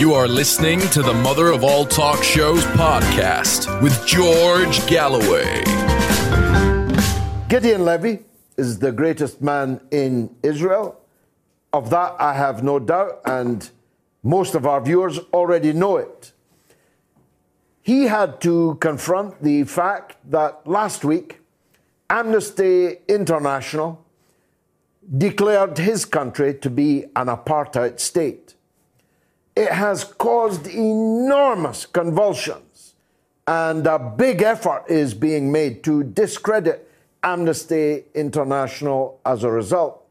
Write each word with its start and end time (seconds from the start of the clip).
You 0.00 0.14
are 0.14 0.26
listening 0.26 0.80
to 0.92 1.02
the 1.02 1.12
Mother 1.12 1.48
of 1.48 1.62
All 1.62 1.84
Talk 1.84 2.22
Shows 2.22 2.64
podcast 2.64 3.82
with 3.82 4.06
George 4.06 4.86
Galloway. 4.86 5.62
Gideon 7.50 7.84
Levy 7.84 8.20
is 8.56 8.78
the 8.78 8.92
greatest 8.92 9.42
man 9.42 9.78
in 9.90 10.34
Israel. 10.42 10.98
Of 11.74 11.90
that, 11.90 12.16
I 12.18 12.32
have 12.32 12.62
no 12.62 12.78
doubt, 12.78 13.20
and 13.26 13.68
most 14.22 14.54
of 14.54 14.64
our 14.64 14.80
viewers 14.80 15.18
already 15.34 15.74
know 15.74 15.98
it. 15.98 16.32
He 17.82 18.04
had 18.04 18.40
to 18.40 18.78
confront 18.80 19.42
the 19.42 19.64
fact 19.64 20.16
that 20.30 20.66
last 20.66 21.04
week, 21.04 21.40
Amnesty 22.08 22.96
International 23.06 24.02
declared 25.18 25.76
his 25.76 26.06
country 26.06 26.54
to 26.54 26.70
be 26.70 27.04
an 27.16 27.26
apartheid 27.26 28.00
state. 28.00 28.54
It 29.60 29.72
has 29.72 30.04
caused 30.04 30.68
enormous 30.68 31.84
convulsions, 31.84 32.94
and 33.46 33.86
a 33.86 33.98
big 33.98 34.40
effort 34.40 34.86
is 34.88 35.12
being 35.12 35.52
made 35.52 35.84
to 35.84 36.02
discredit 36.02 36.90
Amnesty 37.22 38.04
International 38.14 39.20
as 39.26 39.44
a 39.44 39.50
result. 39.50 40.02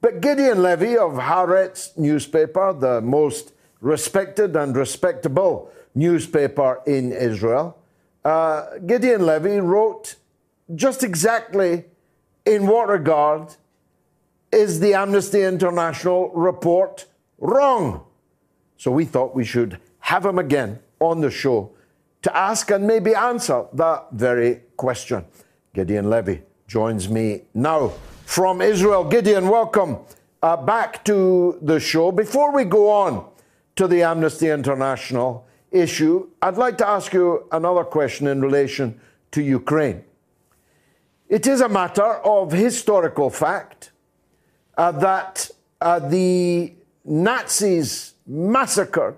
But 0.00 0.20
Gideon 0.20 0.60
Levy 0.60 0.96
of 0.96 1.12
Haaretz 1.12 1.96
newspaper, 1.96 2.72
the 2.72 3.00
most 3.00 3.52
respected 3.80 4.56
and 4.56 4.76
respectable 4.76 5.70
newspaper 5.94 6.82
in 6.84 7.12
Israel, 7.12 7.78
uh, 8.24 8.78
Gideon 8.84 9.24
Levy 9.24 9.60
wrote 9.60 10.16
just 10.74 11.04
exactly 11.04 11.84
in 12.44 12.66
what 12.66 12.88
regard 12.88 13.54
is 14.50 14.80
the 14.80 14.94
Amnesty 14.94 15.42
International 15.42 16.30
report 16.30 17.06
wrong? 17.38 18.04
So 18.76 18.90
we 18.90 19.04
thought 19.04 19.34
we 19.34 19.44
should 19.44 19.80
have 20.00 20.24
him 20.24 20.38
again 20.38 20.80
on 21.00 21.20
the 21.20 21.30
show 21.30 21.70
to 22.22 22.36
ask 22.36 22.70
and 22.70 22.86
maybe 22.86 23.14
answer 23.14 23.66
that 23.74 24.06
very 24.12 24.62
question. 24.76 25.24
Gideon 25.74 26.08
Levy 26.08 26.42
joins 26.66 27.08
me 27.08 27.42
now 27.52 27.92
from 28.24 28.62
Israel. 28.62 29.04
Gideon, 29.04 29.48
welcome 29.48 29.98
uh, 30.42 30.56
back 30.56 31.04
to 31.04 31.58
the 31.62 31.78
show. 31.78 32.10
Before 32.12 32.52
we 32.52 32.64
go 32.64 32.90
on 32.90 33.26
to 33.76 33.86
the 33.86 34.02
Amnesty 34.02 34.48
International 34.48 35.46
issue, 35.70 36.28
I'd 36.40 36.56
like 36.56 36.78
to 36.78 36.88
ask 36.88 37.12
you 37.12 37.46
another 37.52 37.84
question 37.84 38.26
in 38.26 38.40
relation 38.40 39.00
to 39.32 39.42
Ukraine. 39.42 40.04
It 41.28 41.46
is 41.46 41.60
a 41.60 41.68
matter 41.68 42.14
of 42.24 42.52
historical 42.52 43.30
fact 43.30 43.90
uh, 44.76 44.92
that 44.92 45.50
uh, 45.80 45.98
the 45.98 46.72
Nazis 47.04 48.13
massacred 48.26 49.16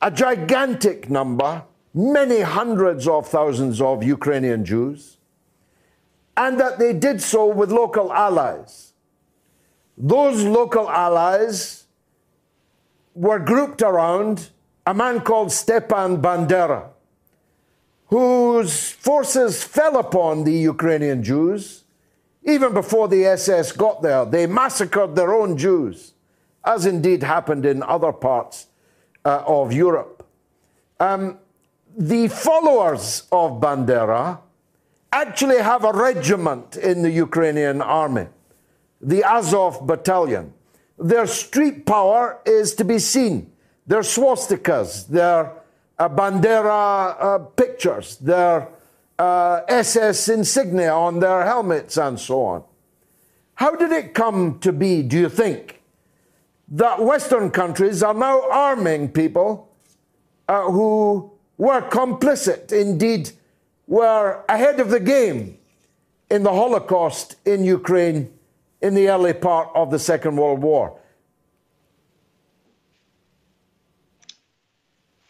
a 0.00 0.10
gigantic 0.10 1.10
number, 1.10 1.64
many 1.92 2.40
hundreds 2.40 3.08
of 3.08 3.26
thousands 3.26 3.80
of 3.80 4.02
Ukrainian 4.02 4.64
Jews, 4.64 5.16
and 6.36 6.58
that 6.60 6.78
they 6.78 6.92
did 6.92 7.20
so 7.20 7.46
with 7.46 7.72
local 7.72 8.12
allies. 8.12 8.92
Those 9.96 10.44
local 10.44 10.88
allies 10.88 11.84
were 13.14 13.40
grouped 13.40 13.82
around 13.82 14.50
a 14.86 14.94
man 14.94 15.20
called 15.20 15.50
Stepan 15.50 16.22
Bandera, 16.22 16.90
whose 18.06 18.92
forces 18.92 19.64
fell 19.64 19.98
upon 19.98 20.44
the 20.44 20.52
Ukrainian 20.52 21.22
Jews 21.22 21.84
even 22.44 22.72
before 22.72 23.08
the 23.08 23.26
SS 23.26 23.72
got 23.72 24.00
there. 24.00 24.24
They 24.24 24.46
massacred 24.46 25.16
their 25.16 25.34
own 25.34 25.58
Jews 25.58 26.14
as 26.64 26.86
indeed 26.86 27.22
happened 27.22 27.64
in 27.64 27.82
other 27.82 28.12
parts 28.12 28.66
uh, 29.24 29.42
of 29.46 29.72
Europe. 29.72 30.26
Um, 31.00 31.38
the 31.96 32.28
followers 32.28 33.26
of 33.32 33.60
Bandera 33.60 34.38
actually 35.12 35.58
have 35.58 35.84
a 35.84 35.92
regiment 35.92 36.76
in 36.76 37.02
the 37.02 37.10
Ukrainian 37.10 37.80
army, 37.80 38.26
the 39.00 39.24
Azov 39.24 39.86
Battalion. 39.86 40.52
Their 40.98 41.26
street 41.26 41.86
power 41.86 42.38
is 42.44 42.74
to 42.74 42.84
be 42.84 42.98
seen. 42.98 43.52
Their 43.86 44.02
swastikas, 44.02 45.06
their 45.08 45.52
uh, 45.98 46.08
Bandera 46.08 47.16
uh, 47.18 47.38
pictures, 47.38 48.16
their 48.16 48.68
SS 49.18 50.28
uh, 50.28 50.34
insignia 50.34 50.92
on 50.94 51.20
their 51.20 51.44
helmets, 51.44 51.96
and 51.96 52.18
so 52.20 52.42
on. 52.42 52.64
How 53.54 53.74
did 53.74 53.90
it 53.90 54.14
come 54.14 54.60
to 54.60 54.72
be, 54.72 55.02
do 55.02 55.18
you 55.18 55.28
think, 55.28 55.77
that 56.70 57.00
Western 57.00 57.50
countries 57.50 58.02
are 58.02 58.14
now 58.14 58.42
arming 58.50 59.08
people 59.08 59.68
uh, 60.48 60.64
who 60.64 61.30
were 61.56 61.80
complicit, 61.88 62.72
indeed, 62.72 63.30
were 63.86 64.44
ahead 64.48 64.78
of 64.80 64.90
the 64.90 65.00
game 65.00 65.58
in 66.30 66.42
the 66.42 66.52
Holocaust 66.52 67.36
in 67.46 67.64
Ukraine 67.64 68.30
in 68.80 68.94
the 68.94 69.08
early 69.08 69.32
part 69.32 69.70
of 69.74 69.90
the 69.90 69.98
Second 69.98 70.36
World 70.36 70.60
War. 70.60 70.98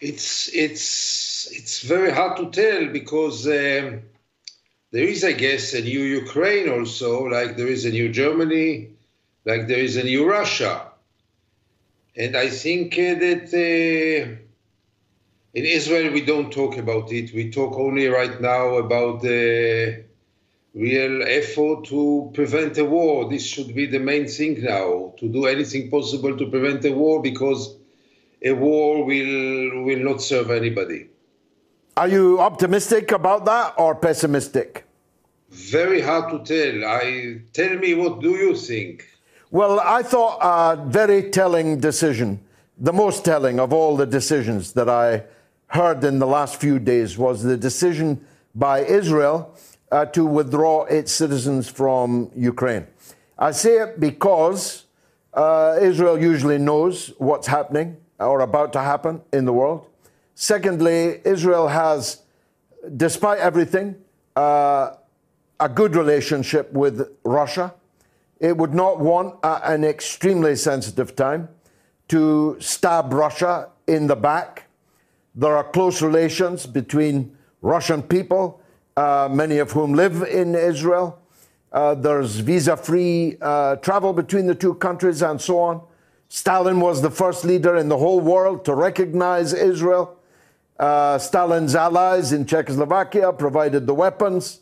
It's 0.00 0.48
it's 0.54 1.50
it's 1.50 1.80
very 1.82 2.12
hard 2.12 2.36
to 2.36 2.50
tell 2.50 2.86
because 2.92 3.46
um, 3.46 4.02
there 4.90 5.04
is, 5.04 5.24
I 5.24 5.32
guess, 5.32 5.74
a 5.74 5.82
new 5.82 6.00
Ukraine 6.00 6.68
also, 6.68 7.24
like 7.24 7.56
there 7.56 7.66
is 7.66 7.84
a 7.84 7.90
new 7.90 8.08
Germany, 8.08 8.90
like 9.44 9.66
there 9.66 9.80
is 9.80 9.96
a 9.96 10.04
new 10.04 10.28
Russia. 10.28 10.87
And 12.18 12.36
I 12.36 12.48
think 12.48 12.94
uh, 12.94 13.14
that 13.14 13.48
uh, 13.54 14.36
in 15.54 15.64
Israel 15.64 16.12
we 16.12 16.22
don't 16.22 16.52
talk 16.52 16.76
about 16.76 17.12
it. 17.12 17.32
We 17.32 17.50
talk 17.50 17.78
only 17.78 18.08
right 18.08 18.40
now 18.40 18.74
about 18.74 19.22
the 19.22 20.04
real 20.74 21.22
effort 21.22 21.84
to 21.86 22.30
prevent 22.34 22.76
a 22.78 22.84
war. 22.84 23.30
This 23.30 23.46
should 23.46 23.72
be 23.72 23.86
the 23.86 24.00
main 24.00 24.26
thing 24.26 24.62
now, 24.62 25.14
to 25.18 25.28
do 25.28 25.46
anything 25.46 25.90
possible 25.90 26.36
to 26.36 26.46
prevent 26.50 26.84
a 26.84 26.90
war 26.90 27.22
because 27.22 27.76
a 28.42 28.52
war 28.52 29.04
will 29.04 29.84
will 29.84 30.02
not 30.10 30.20
serve 30.20 30.50
anybody. 30.50 31.08
Are 31.96 32.08
you 32.08 32.40
optimistic 32.40 33.12
about 33.12 33.44
that 33.44 33.74
or 33.78 33.94
pessimistic? 33.94 34.84
Very 35.50 36.00
hard 36.00 36.30
to 36.32 36.38
tell. 36.44 36.84
I 36.84 37.42
tell 37.52 37.76
me 37.78 37.94
what 37.94 38.20
do 38.20 38.30
you 38.30 38.56
think? 38.56 39.06
Well, 39.50 39.80
I 39.80 40.02
thought 40.02 40.40
a 40.42 40.76
very 40.76 41.30
telling 41.30 41.80
decision, 41.80 42.38
the 42.76 42.92
most 42.92 43.24
telling 43.24 43.58
of 43.58 43.72
all 43.72 43.96
the 43.96 44.04
decisions 44.04 44.74
that 44.74 44.90
I 44.90 45.22
heard 45.68 46.04
in 46.04 46.18
the 46.18 46.26
last 46.26 46.60
few 46.60 46.78
days, 46.78 47.16
was 47.16 47.42
the 47.42 47.56
decision 47.56 48.22
by 48.54 48.80
Israel 48.80 49.56
uh, 49.90 50.04
to 50.06 50.26
withdraw 50.26 50.84
its 50.84 51.12
citizens 51.12 51.66
from 51.66 52.30
Ukraine. 52.36 52.86
I 53.38 53.52
say 53.52 53.78
it 53.78 53.98
because 53.98 54.84
uh, 55.32 55.78
Israel 55.80 56.20
usually 56.20 56.58
knows 56.58 57.14
what's 57.16 57.46
happening 57.46 57.96
or 58.20 58.40
about 58.40 58.74
to 58.74 58.80
happen 58.80 59.22
in 59.32 59.46
the 59.46 59.52
world. 59.54 59.86
Secondly, 60.34 61.22
Israel 61.24 61.68
has, 61.68 62.20
despite 62.98 63.38
everything, 63.38 63.96
uh, 64.36 64.90
a 65.58 65.68
good 65.70 65.96
relationship 65.96 66.70
with 66.74 67.08
Russia. 67.24 67.72
It 68.40 68.56
would 68.56 68.74
not 68.74 69.00
want 69.00 69.36
at 69.42 69.62
an 69.64 69.84
extremely 69.84 70.56
sensitive 70.56 71.16
time 71.16 71.48
to 72.08 72.56
stab 72.60 73.12
Russia 73.12 73.68
in 73.86 74.06
the 74.06 74.16
back. 74.16 74.68
There 75.34 75.56
are 75.56 75.64
close 75.64 76.02
relations 76.02 76.66
between 76.66 77.36
Russian 77.62 78.02
people, 78.02 78.60
uh, 78.96 79.28
many 79.30 79.58
of 79.58 79.72
whom 79.72 79.94
live 79.94 80.22
in 80.22 80.54
Israel. 80.54 81.18
Uh, 81.72 81.94
there's 81.94 82.36
visa 82.36 82.76
free 82.76 83.36
uh, 83.40 83.76
travel 83.76 84.12
between 84.12 84.46
the 84.46 84.54
two 84.54 84.74
countries 84.74 85.22
and 85.22 85.40
so 85.40 85.58
on. 85.58 85.82
Stalin 86.28 86.80
was 86.80 87.02
the 87.02 87.10
first 87.10 87.44
leader 87.44 87.76
in 87.76 87.88
the 87.88 87.98
whole 87.98 88.20
world 88.20 88.64
to 88.64 88.74
recognize 88.74 89.52
Israel. 89.52 90.16
Uh, 90.78 91.18
Stalin's 91.18 91.74
allies 91.74 92.32
in 92.32 92.46
Czechoslovakia 92.46 93.32
provided 93.32 93.86
the 93.86 93.94
weapons. 93.94 94.60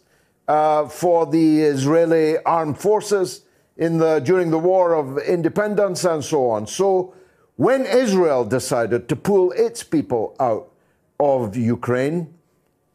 uh, 0.48 0.88
for 0.88 1.26
the 1.26 1.60
Israeli 1.60 2.38
armed 2.44 2.78
forces 2.78 3.42
in 3.76 3.98
the, 3.98 4.20
during 4.20 4.50
the 4.50 4.58
War 4.58 4.94
of 4.94 5.18
Independence 5.18 6.04
and 6.04 6.24
so 6.24 6.50
on. 6.50 6.66
So 6.66 7.14
when 7.56 7.84
Israel 7.86 8.44
decided 8.44 9.08
to 9.08 9.16
pull 9.16 9.52
its 9.52 9.82
people 9.82 10.36
out 10.40 10.72
of 11.18 11.56
Ukraine, 11.56 12.34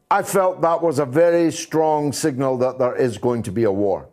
I 0.10 0.24
felt 0.24 0.62
that 0.62 0.82
was 0.82 1.00
a 1.00 1.06
very 1.06 1.52
strong 1.52 2.12
signal 2.12 2.58
that 2.58 2.78
there 2.80 2.96
is 2.96 3.18
going 3.18 3.44
to 3.44 3.52
be 3.52 3.64
a 3.64 3.72
war. 3.72 4.08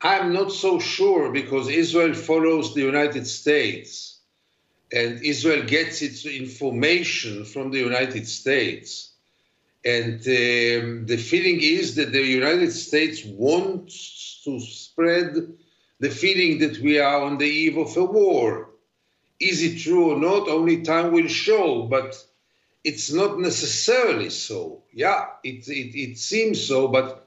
I'm 0.00 0.32
not 0.32 0.52
so 0.52 0.78
sure 0.78 1.32
because 1.32 1.68
Israel 1.68 2.14
follows 2.14 2.74
the 2.74 2.82
United 2.82 3.26
States 3.26 4.14
and 4.92 5.20
Israel 5.22 5.64
gets 5.64 6.02
its 6.02 6.24
information 6.24 7.44
from 7.44 7.70
the 7.70 7.78
United 7.78 8.26
States. 8.28 9.12
And 9.84 10.14
um, 10.14 11.06
the 11.06 11.16
feeling 11.16 11.60
is 11.60 11.94
that 11.96 12.12
the 12.12 12.22
United 12.22 12.72
States 12.72 13.22
wants 13.24 14.23
to 14.44 14.60
spread 14.60 15.34
the 16.00 16.10
feeling 16.10 16.58
that 16.58 16.78
we 16.78 16.98
are 16.98 17.22
on 17.22 17.38
the 17.38 17.46
eve 17.46 17.78
of 17.78 17.96
a 17.96 18.04
war. 18.04 18.70
Is 19.40 19.62
it 19.62 19.78
true 19.78 20.12
or 20.12 20.18
not? 20.20 20.48
Only 20.48 20.82
time 20.82 21.12
will 21.12 21.28
show, 21.28 21.82
but 21.82 22.16
it's 22.84 23.12
not 23.12 23.38
necessarily 23.38 24.30
so. 24.30 24.82
Yeah, 24.92 25.26
it, 25.42 25.68
it, 25.68 25.98
it 25.98 26.18
seems 26.18 26.66
so, 26.66 26.88
but 26.88 27.26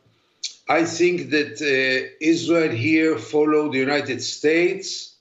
I 0.70 0.86
think 0.86 1.30
that 1.32 1.62
uh, 1.62 2.16
Israel 2.22 2.72
here 2.72 3.18
followed 3.18 3.74
the 3.74 3.80
United 3.80 4.22
States. 4.22 5.16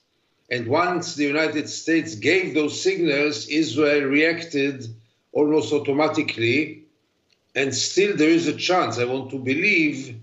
And 0.49 0.67
once 0.67 1.15
the 1.15 1.25
United 1.25 1.67
States 1.67 2.15
gave 2.15 2.53
those 2.53 2.81
signals, 2.81 3.47
Israel 3.47 4.03
reacted 4.03 4.87
almost 5.33 5.73
automatically 5.73 6.87
and 7.57 7.73
still 7.73 8.15
there 8.15 8.29
is 8.29 8.47
a 8.47 8.55
chance, 8.55 8.99
I 8.99 9.05
want 9.05 9.31
to 9.31 9.39
believe, 9.39 10.15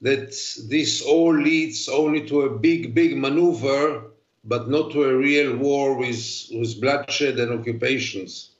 that 0.00 0.30
this 0.68 1.02
all 1.02 1.34
leads 1.34 1.88
only 1.88 2.26
to 2.28 2.42
a 2.42 2.50
big, 2.50 2.94
big 2.94 3.16
maneuver, 3.16 4.04
but 4.44 4.68
not 4.68 4.92
to 4.92 5.04
a 5.04 5.16
real 5.16 5.56
war 5.56 5.96
with, 5.96 6.46
with 6.52 6.80
bloodshed 6.80 7.38
and 7.38 7.58
occupations. 7.58 8.50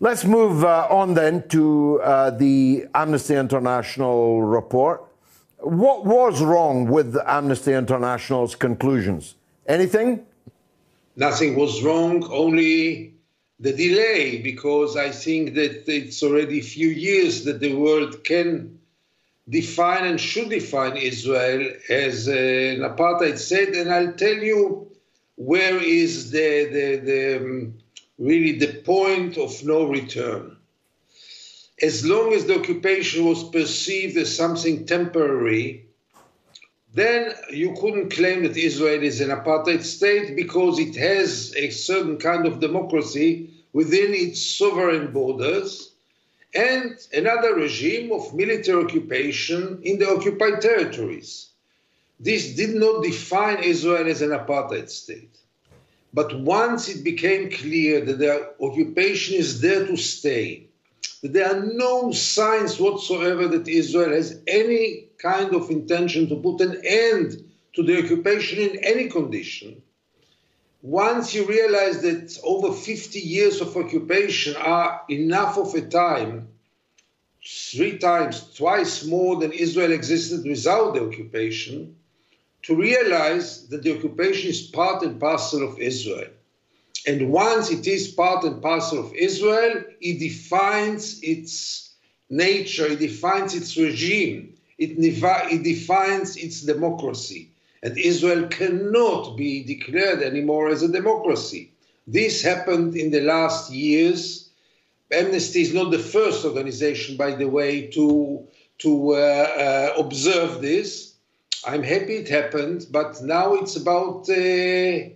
Let's 0.00 0.24
move 0.24 0.64
uh, 0.64 0.88
on 0.90 1.14
then 1.14 1.48
to 1.48 2.00
uh, 2.02 2.30
the 2.30 2.86
Amnesty 2.94 3.36
International 3.36 4.42
report. 4.42 5.04
What 5.58 6.04
was 6.04 6.42
wrong 6.42 6.88
with 6.88 7.16
Amnesty 7.24 7.72
International's 7.72 8.54
conclusions? 8.54 9.36
Anything? 9.66 10.26
Nothing 11.16 11.56
was 11.56 11.82
wrong, 11.82 12.28
only 12.30 13.14
the 13.60 13.72
delay 13.72 14.42
because 14.42 14.96
I 14.96 15.10
think 15.10 15.54
that 15.54 15.88
it's 15.88 16.22
already 16.22 16.58
a 16.58 16.62
few 16.62 16.88
years 16.88 17.44
that 17.44 17.60
the 17.60 17.74
world 17.74 18.24
can 18.24 18.78
define 19.48 20.06
and 20.06 20.20
should 20.20 20.48
define 20.48 20.96
Israel 20.96 21.72
as 21.88 22.28
an 22.28 22.80
apartheid 22.80 23.38
state. 23.38 23.74
And 23.74 23.92
I'll 23.92 24.12
tell 24.12 24.36
you 24.36 24.90
where 25.36 25.76
is 25.82 26.30
the, 26.30 26.68
the, 26.72 26.96
the 27.04 27.36
um, 27.36 27.74
really 28.18 28.58
the 28.58 28.80
point 28.82 29.36
of 29.36 29.64
no 29.64 29.86
return. 29.86 30.56
As 31.82 32.06
long 32.06 32.32
as 32.32 32.46
the 32.46 32.58
occupation 32.60 33.24
was 33.24 33.50
perceived 33.50 34.16
as 34.16 34.34
something 34.34 34.86
temporary, 34.86 35.86
then 36.94 37.32
you 37.50 37.74
couldn't 37.80 38.12
claim 38.12 38.44
that 38.44 38.56
Israel 38.56 39.02
is 39.02 39.20
an 39.20 39.30
apartheid 39.30 39.82
state 39.82 40.36
because 40.36 40.78
it 40.78 40.94
has 40.94 41.52
a 41.56 41.70
certain 41.70 42.16
kind 42.16 42.46
of 42.46 42.60
democracy 42.60 43.50
within 43.72 44.14
its 44.14 44.40
sovereign 44.40 45.12
borders 45.12 45.93
and 46.54 46.96
another 47.12 47.54
regime 47.54 48.12
of 48.12 48.34
military 48.34 48.84
occupation 48.84 49.80
in 49.82 49.98
the 49.98 50.08
occupied 50.08 50.60
territories. 50.60 51.50
This 52.20 52.54
did 52.54 52.74
not 52.74 53.02
define 53.02 53.62
Israel 53.62 54.08
as 54.08 54.22
an 54.22 54.30
apartheid 54.30 54.88
state. 54.88 55.36
But 56.12 56.40
once 56.40 56.88
it 56.88 57.02
became 57.02 57.50
clear 57.50 58.04
that 58.04 58.18
the 58.18 58.54
occupation 58.60 59.34
is 59.34 59.60
there 59.60 59.84
to 59.84 59.96
stay, 59.96 60.68
that 61.22 61.32
there 61.32 61.48
are 61.48 61.66
no 61.66 62.12
signs 62.12 62.78
whatsoever 62.78 63.48
that 63.48 63.66
Israel 63.66 64.10
has 64.10 64.40
any 64.46 65.08
kind 65.18 65.54
of 65.54 65.70
intention 65.70 66.28
to 66.28 66.36
put 66.36 66.60
an 66.60 66.80
end 66.84 67.44
to 67.72 67.82
the 67.82 67.98
occupation 67.98 68.58
in 68.60 68.84
any 68.84 69.08
condition. 69.08 69.82
Once 70.84 71.32
you 71.32 71.46
realize 71.46 72.02
that 72.02 72.38
over 72.44 72.70
50 72.70 73.18
years 73.18 73.62
of 73.62 73.74
occupation 73.74 74.54
are 74.56 75.00
enough 75.08 75.56
of 75.56 75.74
a 75.74 75.80
time, 75.80 76.46
three 77.42 77.96
times, 77.96 78.52
twice 78.54 79.02
more 79.02 79.36
than 79.36 79.50
Israel 79.50 79.92
existed 79.92 80.44
without 80.46 80.92
the 80.92 81.02
occupation, 81.02 81.96
to 82.64 82.76
realize 82.76 83.66
that 83.68 83.82
the 83.82 83.96
occupation 83.96 84.50
is 84.50 84.60
part 84.60 85.02
and 85.02 85.18
parcel 85.18 85.66
of 85.66 85.78
Israel. 85.78 86.28
And 87.06 87.30
once 87.30 87.70
it 87.70 87.86
is 87.86 88.08
part 88.08 88.44
and 88.44 88.60
parcel 88.60 88.98
of 88.98 89.14
Israel, 89.14 89.84
it 90.02 90.18
defines 90.18 91.18
its 91.22 91.94
nature, 92.28 92.88
it 92.88 92.98
defines 92.98 93.54
its 93.54 93.74
regime, 93.78 94.52
it, 94.76 94.90
it 94.98 95.62
defines 95.62 96.36
its 96.36 96.60
democracy. 96.60 97.53
And 97.84 97.98
Israel 97.98 98.48
cannot 98.48 99.36
be 99.36 99.62
declared 99.62 100.22
anymore 100.22 100.68
as 100.70 100.82
a 100.82 100.88
democracy. 100.88 101.70
This 102.06 102.42
happened 102.42 102.96
in 102.96 103.10
the 103.10 103.20
last 103.20 103.70
years. 103.70 104.48
Amnesty 105.12 105.60
is 105.60 105.74
not 105.74 105.90
the 105.90 105.98
first 105.98 106.46
organization, 106.46 107.18
by 107.18 107.34
the 107.34 107.48
way, 107.48 107.86
to, 107.88 108.42
to 108.78 109.12
uh, 109.12 109.16
uh, 109.16 109.94
observe 109.98 110.62
this. 110.62 111.14
I'm 111.66 111.82
happy 111.82 112.16
it 112.16 112.28
happened, 112.28 112.86
but 112.90 113.22
now 113.22 113.54
it's 113.54 113.76
about 113.76 114.28
uh, 114.30 115.10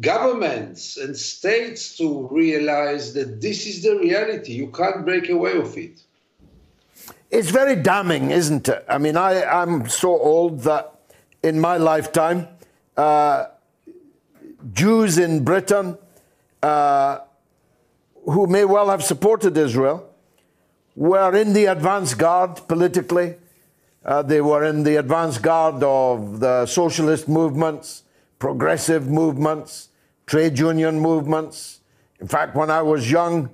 governments 0.00 0.96
and 0.96 1.16
states 1.16 1.96
to 1.98 2.28
realize 2.30 3.14
that 3.14 3.40
this 3.40 3.66
is 3.66 3.84
the 3.84 3.96
reality. 3.98 4.52
You 4.52 4.68
can't 4.68 5.04
break 5.04 5.28
away 5.28 5.56
of 5.56 5.76
it. 5.78 6.00
It's 7.30 7.50
very 7.50 7.76
damning, 7.76 8.30
isn't 8.32 8.68
it? 8.68 8.84
I 8.88 8.98
mean, 8.98 9.16
I, 9.16 9.44
I'm 9.44 9.88
so 9.88 10.10
old 10.10 10.60
that 10.60 10.93
in 11.44 11.60
my 11.60 11.76
lifetime, 11.76 12.48
uh, 12.96 13.44
Jews 14.72 15.18
in 15.18 15.44
Britain 15.44 15.98
uh, 16.62 17.18
who 18.24 18.46
may 18.46 18.64
well 18.64 18.88
have 18.88 19.04
supported 19.04 19.54
Israel 19.58 20.08
were 20.96 21.36
in 21.36 21.52
the 21.52 21.66
advance 21.66 22.14
guard 22.14 22.66
politically. 22.66 23.34
Uh, 24.02 24.22
they 24.22 24.40
were 24.40 24.64
in 24.64 24.84
the 24.84 24.96
advance 24.96 25.36
guard 25.36 25.82
of 25.82 26.40
the 26.40 26.64
socialist 26.64 27.28
movements, 27.28 28.04
progressive 28.38 29.08
movements, 29.08 29.90
trade 30.26 30.58
union 30.58 30.98
movements. 30.98 31.80
In 32.20 32.28
fact, 32.28 32.56
when 32.56 32.70
I 32.70 32.80
was 32.80 33.10
young, 33.10 33.50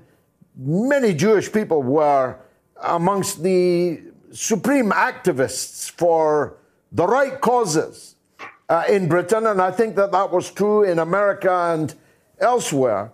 many 0.57 1.13
Jewish 1.13 1.53
people 1.53 1.83
were 1.83 2.37
amongst 2.81 3.43
the 3.43 4.01
supreme 4.33 4.91
activists 4.91 5.91
for 5.91 6.60
the 6.93 7.07
right 7.07 7.41
causes 7.41 8.17
uh, 8.69 8.85
in 8.89 9.09
Britain, 9.09 9.47
and 9.47 9.61
I 9.61 9.71
think 9.71 9.97
that 9.97 10.13
that 10.13 10.31
was 10.31 10.51
true 10.51 10.85
in 10.85 10.99
America 10.99 11.53
and 11.73 11.95
elsewhere. 12.39 13.13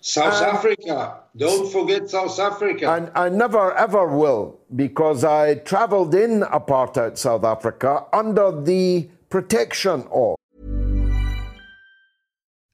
South 0.00 0.42
Africa. 0.42 1.20
Don't 1.36 1.70
forget 1.70 2.08
South 2.08 2.38
Africa. 2.38 2.90
And 2.90 3.10
I 3.14 3.28
never 3.28 3.72
ever 3.74 4.06
will 4.06 4.58
because 4.74 5.24
I 5.24 5.56
traveled 5.56 6.14
in 6.14 6.40
apartheid 6.40 7.18
South 7.18 7.44
Africa 7.44 8.06
under 8.12 8.50
the 8.50 9.08
protection 9.28 10.06
of. 10.10 10.36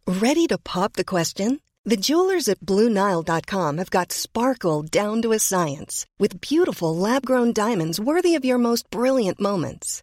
Ready 0.07 0.47
to 0.47 0.59
pop 0.59 0.93
the 0.93 1.05
question? 1.05 1.61
The 1.85 1.97
jewelers 1.97 2.49
at 2.49 2.61
BlueNile.com 2.61 3.79
have 3.79 3.91
got 3.91 4.13
sparkle 4.13 4.83
down 4.83 5.23
to 5.23 5.33
a 5.33 5.39
science 5.39 6.07
with 6.19 6.41
beautiful 6.41 6.97
lab 6.97 7.27
grown 7.27 7.53
diamonds 7.53 8.01
worthy 8.01 8.35
of 8.35 8.45
your 8.45 8.59
most 8.59 8.89
brilliant 8.91 9.41
moments. 9.41 10.03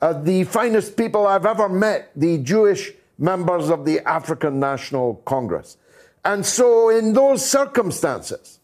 Uh, 0.00 0.12
the 0.12 0.44
finest 0.44 0.96
people 0.96 1.26
I've 1.26 1.46
ever 1.46 1.68
met, 1.68 2.10
the 2.14 2.38
Jewish 2.38 2.92
members 3.18 3.70
of 3.70 3.84
the 3.84 4.00
African 4.06 4.60
National 4.60 5.16
Congress. 5.24 5.76
And 6.24 6.44
so, 6.44 6.90
in 6.90 7.12
those 7.12 7.48
circumstances, 7.48 8.58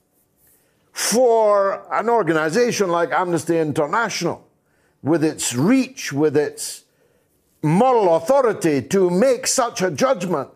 for 0.92 1.82
an 1.92 2.08
organization 2.08 2.90
like 2.90 3.12
Amnesty 3.12 3.58
International, 3.58 4.46
with 5.02 5.24
its 5.24 5.54
reach, 5.54 6.12
with 6.12 6.36
its 6.36 6.84
moral 7.62 8.16
authority, 8.16 8.82
to 8.82 9.08
make 9.08 9.46
such 9.46 9.80
a 9.80 9.90
judgment, 9.90 10.48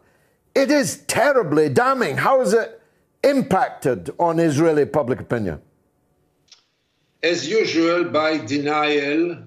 it 0.54 0.70
is 0.70 0.98
terribly 1.06 1.68
damning. 1.68 2.18
How 2.18 2.40
has 2.40 2.52
it 2.52 2.80
impacted 3.24 4.10
on 4.18 4.38
Israeli 4.38 4.84
public 4.84 5.20
opinion? 5.20 5.60
As 7.22 7.48
usual, 7.48 8.04
by 8.04 8.38
denial, 8.38 9.45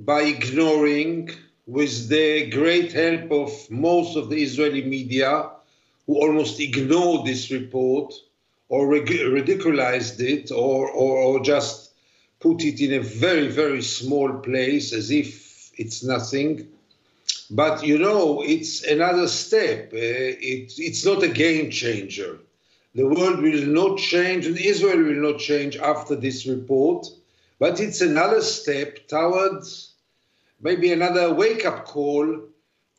by 0.00 0.22
ignoring, 0.22 1.30
with 1.66 2.08
the 2.08 2.48
great 2.50 2.92
help 2.92 3.30
of 3.30 3.70
most 3.70 4.16
of 4.16 4.30
the 4.30 4.42
Israeli 4.42 4.82
media, 4.82 5.50
who 6.06 6.16
almost 6.20 6.58
ignored 6.58 7.26
this 7.26 7.50
report 7.50 8.14
or 8.68 8.88
ridiculized 8.88 10.20
it 10.20 10.50
or, 10.50 10.90
or, 10.90 11.18
or 11.18 11.40
just 11.44 11.92
put 12.40 12.64
it 12.64 12.80
in 12.80 12.94
a 12.94 13.02
very, 13.02 13.48
very 13.48 13.82
small 13.82 14.32
place 14.38 14.92
as 14.92 15.10
if 15.10 15.70
it's 15.78 16.02
nothing. 16.02 16.66
But 17.50 17.84
you 17.84 17.98
know, 17.98 18.42
it's 18.42 18.82
another 18.82 19.28
step. 19.28 19.92
Uh, 19.92 19.98
it, 19.98 20.72
it's 20.78 21.04
not 21.04 21.22
a 21.22 21.28
game 21.28 21.70
changer. 21.70 22.38
The 22.94 23.06
world 23.06 23.42
will 23.42 23.66
not 23.66 23.98
change 23.98 24.46
and 24.46 24.56
Israel 24.56 24.98
will 24.98 25.30
not 25.30 25.38
change 25.38 25.76
after 25.76 26.16
this 26.16 26.46
report, 26.46 27.06
but 27.58 27.78
it's 27.80 28.00
another 28.00 28.40
step 28.40 29.06
towards 29.06 29.89
maybe 30.60 30.92
another 30.92 31.32
wake 31.32 31.64
up 31.64 31.84
call 31.84 32.40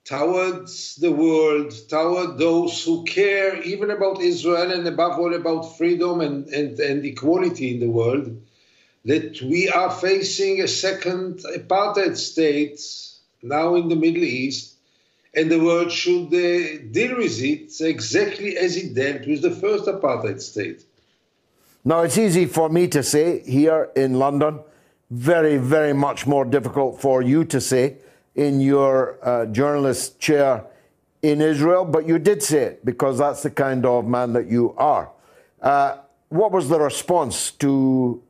towards 0.03 0.95
the 0.95 1.11
world, 1.11 1.71
toward 1.87 2.37
those 2.37 2.83
who 2.83 3.03
care 3.03 3.61
even 3.61 3.91
about 3.91 4.21
Israel 4.21 4.71
and 4.71 4.87
above 4.87 5.19
all 5.19 5.33
about 5.33 5.77
freedom 5.77 6.21
and, 6.21 6.47
and, 6.47 6.79
and 6.79 7.05
equality 7.05 7.73
in 7.73 7.79
the 7.79 7.89
world, 7.89 8.41
that 9.05 9.41
we 9.41 9.69
are 9.69 9.91
facing 9.91 10.61
a 10.61 10.67
second 10.67 11.39
apartheid 11.55 12.17
state 12.17 12.81
now 13.43 13.75
in 13.75 13.89
the 13.89 13.95
Middle 13.95 14.23
East, 14.23 14.75
and 15.33 15.49
the 15.49 15.59
world 15.59 15.91
should 15.91 16.27
uh, 16.27 16.83
deal 16.91 17.17
with 17.17 17.41
it 17.41 17.71
exactly 17.79 18.57
as 18.57 18.75
it 18.75 18.93
dealt 18.93 19.25
with 19.27 19.41
the 19.41 19.51
first 19.51 19.85
apartheid 19.85 20.41
state. 20.41 20.83
Now, 21.83 22.01
it's 22.01 22.17
easy 22.17 22.45
for 22.45 22.69
me 22.69 22.87
to 22.89 23.01
say 23.01 23.41
here 23.43 23.89
in 23.95 24.19
London 24.19 24.59
very, 25.11 25.57
very 25.57 25.93
much 25.93 26.25
more 26.25 26.45
difficult 26.45 26.99
for 26.99 27.21
you 27.21 27.43
to 27.43 27.59
say 27.59 27.97
in 28.35 28.61
your 28.61 29.19
uh, 29.21 29.45
journalist 29.47 30.19
chair 30.19 30.63
in 31.21 31.41
Israel, 31.41 31.85
but 31.85 32.07
you 32.07 32.17
did 32.17 32.41
say 32.41 32.63
it 32.63 32.85
because 32.85 33.17
that's 33.17 33.43
the 33.43 33.51
kind 33.51 33.85
of 33.85 34.07
man 34.07 34.33
that 34.33 34.47
you 34.47 34.73
are. 34.77 35.11
Uh, 35.61 35.97
what 36.29 36.51
was 36.51 36.69
the 36.69 36.79
response 36.79 37.51
to 37.51 38.23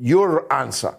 your 0.00 0.50
answer? 0.52 0.96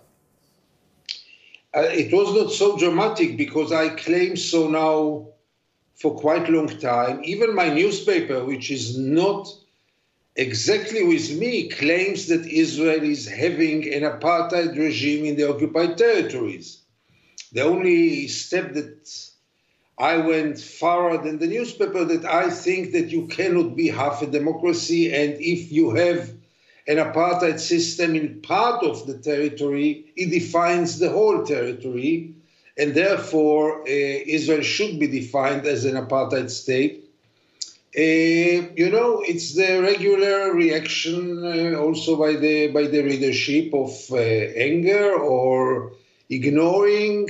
Uh, 1.76 1.82
it 1.82 2.14
was 2.14 2.34
not 2.36 2.52
so 2.52 2.78
dramatic 2.78 3.36
because 3.36 3.72
I 3.72 3.90
claim 3.90 4.38
so 4.38 4.68
now 4.70 5.28
for 5.96 6.16
quite 6.16 6.48
a 6.48 6.52
long 6.52 6.68
time. 6.68 7.22
Even 7.24 7.54
my 7.56 7.70
newspaper, 7.70 8.46
which 8.46 8.72
is 8.72 8.98
not 8.98 9.48
exactly 10.36 11.04
with 11.04 11.38
me, 11.38 11.70
claims 11.70 12.28
that 12.28 12.46
Israel 12.46 13.04
is 13.04 13.28
having 13.28 13.92
an 13.94 14.04
apartheid 14.04 14.78
regime 14.78 15.26
in 15.26 15.36
the 15.36 15.50
occupied 15.50 15.98
territories. 15.98 16.82
The 17.52 17.62
only 17.62 18.28
step 18.28 18.74
that 18.74 19.10
I 19.98 20.18
went 20.18 20.60
farther 20.60 21.24
than 21.24 21.40
the 21.40 21.48
newspaper 21.48 22.06
that 22.06 22.24
I 22.26 22.50
think 22.50 22.94
that 22.94 23.10
you 23.10 23.28
cannot 23.28 23.76
be 23.76 23.90
half 23.90 24.22
a 24.22 24.28
democracy, 24.28 25.14
and 25.14 25.34
if 25.40 25.72
you 25.72 25.92
have 25.96 26.32
an 26.88 26.98
apartheid 26.98 27.60
system 27.60 28.16
in 28.16 28.42
part 28.42 28.84
of 28.84 29.06
the 29.08 29.18
territory, 29.18 30.12
it 30.16 30.32
defines 30.32 31.00
the 31.00 31.10
whole 31.10 31.44
territory, 31.46 32.34
and 32.78 32.94
therefore 32.96 33.82
uh, 33.82 33.86
Israel 33.88 34.62
should 34.62 35.00
be 35.00 35.08
defined 35.08 35.66
as 35.68 35.86
an 35.86 35.96
apartheid 35.96 36.50
state. 36.50 37.09
Uh, 37.98 38.70
you 38.76 38.88
know, 38.92 39.24
it's 39.28 39.56
the 39.56 39.82
regular 39.82 40.54
reaction 40.54 41.44
uh, 41.44 41.80
also 41.80 42.16
by 42.16 42.34
the 42.34 42.68
by 42.68 42.84
the 42.84 43.02
readership 43.02 43.74
of 43.74 43.90
uh, 44.12 44.16
anger 44.16 45.14
or 45.16 45.92
ignoring. 46.30 47.28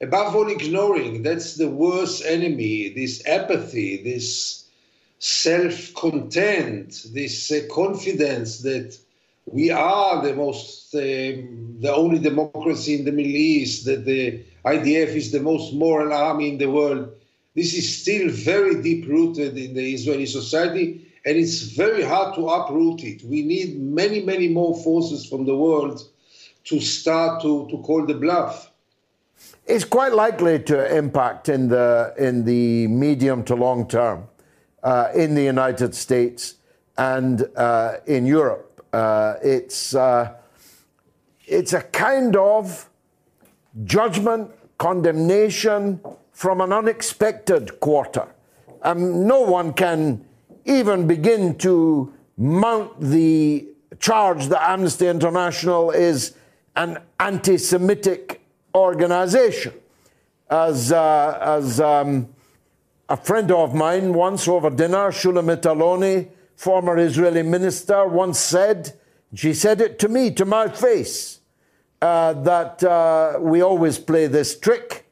Above 0.00 0.34
all, 0.34 0.48
ignoring. 0.48 1.22
That's 1.22 1.56
the 1.56 1.68
worst 1.68 2.24
enemy. 2.24 2.88
This 2.88 3.22
apathy, 3.26 4.02
this 4.02 4.64
self-content, 5.18 7.08
this 7.12 7.52
confidence 7.70 8.60
that 8.60 8.96
we 9.44 9.70
are 9.70 10.22
the 10.22 10.34
most, 10.34 10.92
the 10.92 11.92
only 11.94 12.18
democracy 12.18 12.94
in 12.94 13.04
the 13.04 13.12
Middle 13.12 13.36
East. 13.36 13.84
That 13.84 14.06
the 14.06 14.42
IDF 14.64 15.08
is 15.08 15.30
the 15.30 15.40
most 15.40 15.74
moral 15.74 16.14
army 16.14 16.48
in 16.48 16.56
the 16.56 16.70
world 16.70 17.19
this 17.60 17.74
is 17.74 18.00
still 18.00 18.30
very 18.30 18.80
deep 18.80 19.06
rooted 19.06 19.58
in 19.58 19.74
the 19.74 19.92
Israeli 19.92 20.24
society, 20.24 21.06
and 21.26 21.36
it's 21.36 21.60
very 21.84 22.02
hard 22.02 22.34
to 22.36 22.48
uproot 22.48 23.04
it. 23.04 23.22
We 23.22 23.42
need 23.42 23.78
many, 23.78 24.22
many 24.22 24.48
more 24.48 24.74
forces 24.82 25.26
from 25.26 25.44
the 25.44 25.54
world 25.54 26.00
to 26.64 26.80
start 26.80 27.42
to, 27.42 27.68
to 27.70 27.76
call 27.82 28.06
the 28.06 28.14
bluff. 28.14 28.70
It's 29.66 29.84
quite 29.84 30.14
likely 30.14 30.58
to 30.70 30.96
impact 30.96 31.50
in 31.50 31.68
the 31.68 32.14
in 32.16 32.46
the 32.46 32.86
medium 32.86 33.44
to 33.44 33.54
long 33.54 33.86
term 33.86 34.28
uh, 34.82 35.08
in 35.14 35.34
the 35.34 35.42
United 35.42 35.94
States 35.94 36.54
and 36.96 37.46
uh, 37.56 37.96
in 38.06 38.24
Europe. 38.24 38.82
Uh, 38.90 39.34
it's 39.42 39.94
uh, 39.94 40.32
it's 41.46 41.74
a 41.74 41.82
kind 41.82 42.36
of 42.36 42.88
judgment, 43.84 44.50
condemnation, 44.78 46.00
from 46.40 46.62
an 46.62 46.72
unexpected 46.72 47.78
quarter. 47.80 48.26
Um, 48.80 49.26
no 49.26 49.42
one 49.42 49.74
can 49.74 50.24
even 50.64 51.06
begin 51.06 51.58
to 51.58 52.14
mount 52.38 52.98
the 52.98 53.68
charge 53.98 54.46
that 54.46 54.70
Amnesty 54.70 55.06
International 55.06 55.90
is 55.90 56.34
an 56.76 56.96
anti 57.18 57.58
Semitic 57.58 58.40
organization. 58.74 59.74
As, 60.48 60.90
uh, 60.90 61.38
as 61.42 61.78
um, 61.78 62.30
a 63.10 63.18
friend 63.18 63.52
of 63.52 63.74
mine 63.74 64.14
once 64.14 64.48
over 64.48 64.70
dinner, 64.70 65.10
Shulamit 65.10 65.60
Aloni, 65.60 66.30
former 66.56 66.96
Israeli 66.96 67.42
minister, 67.42 68.08
once 68.08 68.38
said, 68.38 68.98
she 69.34 69.52
said 69.52 69.82
it 69.82 69.98
to 69.98 70.08
me, 70.08 70.30
to 70.30 70.46
my 70.46 70.68
face, 70.68 71.40
uh, 72.00 72.32
that 72.32 72.82
uh, 72.82 73.36
we 73.38 73.60
always 73.60 73.98
play 73.98 74.26
this 74.26 74.58
trick 74.58 75.04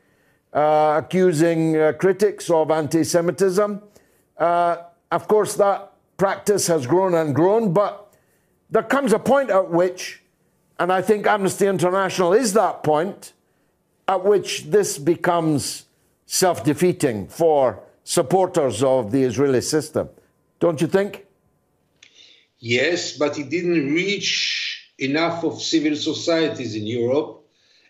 uh, 0.52 1.00
accusing 1.02 1.76
uh, 1.76 1.92
critics 1.92 2.50
of 2.50 2.70
anti 2.70 3.04
Semitism. 3.04 3.82
Uh, 4.36 4.76
of 5.10 5.28
course, 5.28 5.54
that 5.56 5.92
practice 6.16 6.66
has 6.66 6.86
grown 6.86 7.14
and 7.14 7.34
grown, 7.34 7.72
but 7.72 8.14
there 8.70 8.82
comes 8.82 9.12
a 9.12 9.18
point 9.18 9.50
at 9.50 9.70
which, 9.70 10.22
and 10.78 10.92
I 10.92 11.02
think 11.02 11.26
Amnesty 11.26 11.66
International 11.66 12.32
is 12.32 12.52
that 12.54 12.82
point, 12.82 13.32
at 14.06 14.24
which 14.24 14.64
this 14.64 14.98
becomes 14.98 15.86
self 16.26 16.64
defeating 16.64 17.28
for 17.28 17.80
supporters 18.04 18.82
of 18.82 19.10
the 19.12 19.22
Israeli 19.22 19.60
system. 19.60 20.08
Don't 20.60 20.80
you 20.80 20.86
think? 20.86 21.26
Yes, 22.58 23.16
but 23.16 23.38
it 23.38 23.50
didn't 23.50 23.94
reach 23.94 24.92
enough 24.98 25.44
of 25.44 25.62
civil 25.62 25.94
societies 25.94 26.74
in 26.74 26.86
Europe 26.86 27.38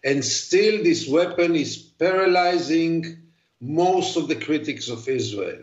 and 0.04 0.24
still, 0.24 0.82
this 0.82 1.08
weapon 1.08 1.54
is 1.56 1.87
paralyzing 1.98 3.18
most 3.60 4.16
of 4.16 4.28
the 4.28 4.36
critics 4.36 4.88
of 4.88 5.08
Israel. 5.08 5.62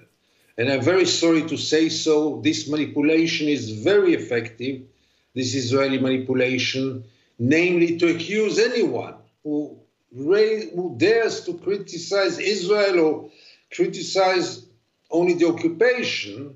And 0.58 0.70
I'm 0.70 0.82
very 0.82 1.06
sorry 1.06 1.44
to 1.44 1.58
say 1.58 1.89
so. 1.89 2.42
This 2.42 2.68
manipulation 2.68 3.48
is 3.48 3.72
very 3.84 4.13
effective, 4.13 4.82
this 5.34 5.54
Israeli 5.54 6.00
manipulation, 6.00 7.04
namely 7.39 7.98
to 7.98 8.15
accuse 8.15 8.58
anyone 8.60 9.15
who, 9.44 9.77
who 10.13 10.96
dares 10.98 11.44
to 11.46 11.54
criticize 11.56 12.39
Israel 12.39 13.00
or 13.00 13.30
criticize 13.74 14.65
only 15.12 15.34
the 15.34 15.48
occupation 15.48 16.56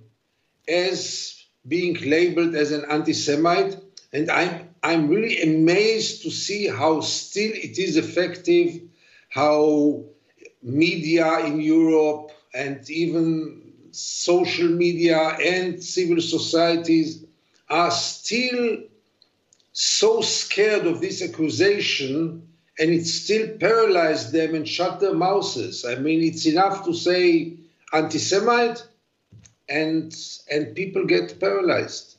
as 0.67 1.43
being 1.67 1.95
labeled 2.09 2.55
as 2.55 2.71
an 2.71 2.85
anti 2.89 3.13
Semite. 3.13 3.77
And 4.13 4.29
I'm 4.29 4.69
I'm 4.81 5.09
really 5.09 5.41
amazed 5.41 6.23
to 6.23 6.31
see 6.31 6.67
how 6.67 7.01
still 7.01 7.51
it 7.53 7.77
is 7.77 7.97
effective, 7.97 8.81
how 9.29 10.03
media 10.61 11.45
in 11.45 11.61
Europe 11.61 12.31
and 12.53 12.89
even 12.89 13.61
social 13.91 14.67
media 14.67 15.19
and 15.19 15.81
civil 15.83 16.21
societies 16.21 17.25
are 17.69 17.91
still 17.91 18.77
so 19.71 20.21
scared 20.21 20.85
of 20.85 20.99
this 21.01 21.21
accusation 21.21 22.47
and 22.79 22.89
it 22.91 23.05
still 23.05 23.57
paralyzed 23.57 24.31
them 24.31 24.55
and 24.55 24.67
shut 24.67 24.99
their 24.99 25.13
mouths. 25.13 25.85
I 25.85 25.95
mean, 25.95 26.23
it's 26.23 26.45
enough 26.45 26.85
to 26.85 26.93
say 26.93 27.57
anti-Semite 27.93 28.85
and, 29.67 30.15
and 30.51 30.75
people 30.75 31.05
get 31.05 31.39
paralyzed. 31.39 32.17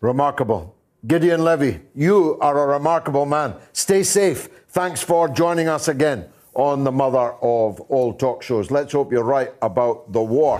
Remarkable. 0.00 0.73
Gideon 1.06 1.44
Levy, 1.44 1.80
you 1.94 2.38
are 2.40 2.58
a 2.58 2.78
remarkable 2.78 3.26
man. 3.26 3.56
Stay 3.74 4.02
safe. 4.02 4.48
Thanks 4.68 5.02
for 5.02 5.28
joining 5.28 5.68
us 5.68 5.88
again 5.88 6.30
on 6.54 6.82
the 6.82 6.92
mother 6.92 7.34
of 7.42 7.78
all 7.90 8.14
talk 8.14 8.42
shows. 8.42 8.70
Let's 8.70 8.94
hope 8.94 9.12
you're 9.12 9.22
right 9.22 9.52
about 9.60 10.10
the 10.14 10.22
war. 10.22 10.58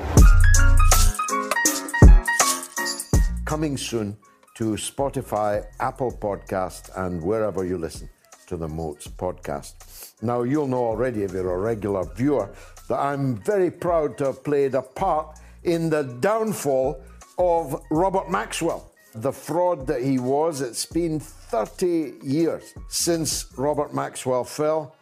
Coming 3.47 3.79
soon 3.79 4.19
to 4.57 4.73
Spotify, 4.73 5.65
Apple 5.81 6.13
Podcast, 6.13 6.91
and 6.95 7.23
wherever 7.23 7.65
you 7.65 7.79
listen 7.79 8.11
to 8.47 8.59
the 8.59 8.69
Moats 8.69 9.09
podcast. 9.09 10.13
Now, 10.21 10.43
you'll 10.43 10.69
know 10.69 10.85
already 10.85 11.23
if 11.23 11.33
you're 11.33 11.55
a 11.55 11.59
regular 11.59 12.05
viewer 12.17 12.55
that 12.91 12.99
I'm 12.99 13.43
very 13.45 13.71
proud 13.71 14.19
to 14.19 14.27
have 14.27 14.45
played 14.45 14.75
a 14.75 14.83
part 14.83 15.39
in 15.63 15.89
the 15.89 16.03
downfall 16.21 17.01
of 17.39 17.83
Robert 17.91 18.31
Maxwell 18.31 18.91
the 19.15 19.33
fraud 19.33 19.87
that 19.87 20.03
he 20.03 20.19
was. 20.19 20.61
It's 20.61 20.87
been 20.87 21.21
30 21.21 22.15
years 22.23 22.75
since 22.89 23.47
Robert 23.57 23.95
Maxwell 23.95 24.45
fell 24.45 24.97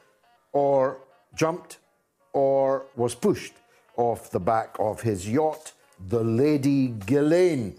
or 0.52 0.98
jumped 1.34 1.78
or 2.32 2.84
was 2.96 3.14
pushed 3.14 3.54
off 3.96 4.30
the 4.30 4.40
back 4.40 4.76
of 4.78 5.00
his 5.00 5.28
yacht, 5.28 5.72
the 6.08 6.22
Lady 6.22 6.88
Ghislaine. 7.06 7.78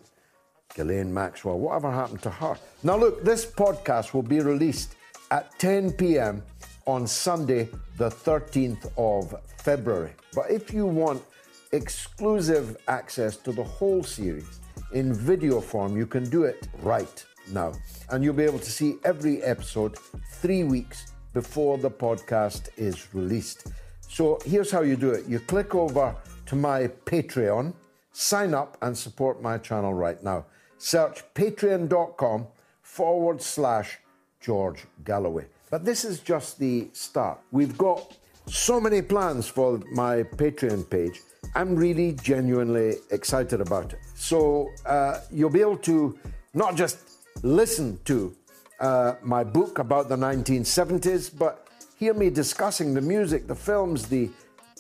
Ghislaine 0.76 1.14
Maxwell, 1.14 1.60
whatever 1.60 1.92
happened 1.92 2.22
to 2.24 2.30
her? 2.32 2.58
Now, 2.82 2.98
look, 2.98 3.24
this 3.24 3.46
podcast 3.46 4.14
will 4.14 4.24
be 4.24 4.40
released 4.40 4.96
at 5.30 5.58
10 5.60 5.94
p.m. 5.94 6.44
on 6.86 7.06
Sunday, 7.06 7.70
the 7.98 8.10
13th 8.10 8.92
of 8.98 9.36
February. 9.58 10.14
But 10.34 10.50
if 10.50 10.74
you 10.74 10.86
want 10.86 11.24
exclusive 11.72 12.78
access 12.88 13.38
to 13.38 13.52
the 13.52 13.64
whole 13.64 14.04
series, 14.04 14.60
in 14.94 15.14
video 15.14 15.60
form, 15.60 15.98
you 15.98 16.06
can 16.06 16.30
do 16.30 16.44
it 16.44 16.68
right 16.82 17.26
now. 17.52 17.74
And 18.10 18.24
you'll 18.24 18.34
be 18.34 18.44
able 18.44 18.60
to 18.60 18.72
see 18.72 18.98
every 19.04 19.42
episode 19.44 19.98
three 20.32 20.64
weeks 20.64 21.14
before 21.34 21.78
the 21.78 21.90
podcast 21.90 22.70
is 22.78 23.14
released. 23.14 23.68
So 24.08 24.40
here's 24.46 24.72
how 24.72 24.82
you 24.82 24.96
do 24.96 25.12
it 25.12 25.26
you 25.28 25.40
click 25.40 25.76
over 25.76 26.16
to 26.46 26.56
my 26.56 26.88
Patreon, 27.06 27.74
sign 28.12 28.54
up, 28.54 28.78
and 28.82 28.98
support 28.98 29.42
my 29.42 29.58
channel 29.58 29.94
right 29.94 30.22
now. 30.24 30.46
Search 30.78 31.24
patreon.com 31.34 32.48
forward 32.82 33.42
slash 33.42 33.98
George 34.40 34.86
Galloway. 35.06 35.46
But 35.70 35.86
this 35.86 36.06
is 36.06 36.20
just 36.20 36.60
the 36.60 36.90
start. 36.94 37.40
We've 37.52 37.78
got 37.78 38.16
so 38.46 38.80
many 38.80 39.02
plans 39.02 39.48
for 39.48 39.82
my 39.92 40.24
Patreon 40.24 40.90
page. 40.90 41.22
I'm 41.56 41.76
really 41.76 42.14
genuinely 42.14 42.98
excited 43.12 43.62
about 43.62 43.94
it. 43.94 44.00
So 44.16 44.70
uh, 44.86 45.20
you'll 45.32 45.52
be 45.52 45.62
able 45.62 45.78
to 45.78 46.18
not 46.54 46.76
just 46.76 46.98
listen 47.44 48.00
to 48.06 48.36
uh, 48.80 49.16
my 49.22 49.44
book 49.44 49.80
about 49.80 50.10
the 50.10 50.16
1970s, 50.16 51.38
but 51.38 51.68
hear 52.00 52.14
me 52.14 52.30
discussing 52.30 52.94
the 52.94 53.02
music, 53.02 53.48
the 53.48 53.56
films, 53.56 54.08
the 54.08 54.30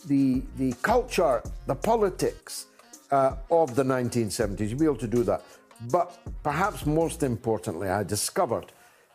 the 0.07 0.41
the 0.57 0.73
culture, 0.81 1.41
the 1.67 1.75
politics 1.75 2.67
uh, 3.11 3.35
of 3.51 3.75
the 3.75 3.83
1970s. 3.83 4.69
You'll 4.69 4.79
be 4.79 4.85
able 4.85 4.95
to 4.97 5.07
do 5.07 5.23
that. 5.23 5.43
But 5.91 6.17
perhaps 6.43 6.85
most 6.85 7.23
importantly, 7.23 7.89
I 7.89 8.03
discovered 8.03 8.71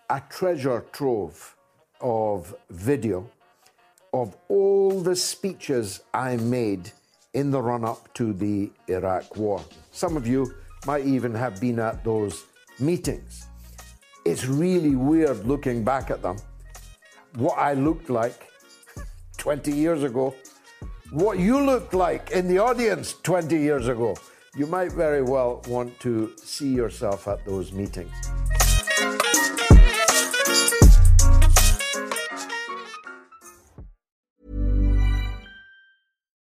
a 0.09 0.23
treasure 0.31 0.85
trove 0.93 1.57
of 2.01 2.55
video 2.71 3.29
of 4.13 4.37
all 4.49 5.01
the 5.01 5.17
speeches 5.17 6.01
I 6.15 6.37
made 6.37 6.93
in 7.35 7.51
the 7.51 7.61
run 7.61 7.85
up 7.85 8.13
to 8.15 8.33
the 8.33 8.71
Iraq 8.89 9.37
War. 9.37 9.63
Some 9.93 10.17
of 10.17 10.27
you 10.27 10.55
might 10.87 11.05
even 11.05 11.35
have 11.35 11.61
been 11.61 11.79
at 11.79 12.05
those 12.05 12.45
meetings. 12.79 13.47
It's 14.25 14.47
really 14.47 14.97
weird 14.97 15.47
looking 15.47 15.85
back 15.85 16.11
at 16.11 16.23
them. 16.23 16.37
What 17.37 17.59
I 17.59 17.75
looked 17.75 18.11
like 18.11 18.49
20 19.39 19.73
years 19.73 20.03
ago, 20.03 20.35
what 21.11 21.39
you 21.39 21.61
looked 21.61 21.95
like 21.95 22.31
in 22.31 22.49
the 22.49 22.59
audience 22.59 23.15
20 23.23 23.57
years 23.57 23.89
ago. 23.89 24.17
You 24.57 24.67
might 24.67 24.93
very 24.93 25.23
well 25.23 25.63
want 25.69 26.01
to 26.01 26.33
see 26.37 26.69
yourself 26.69 27.29
at 27.29 27.45
those 27.45 27.71
meetings. 27.73 28.11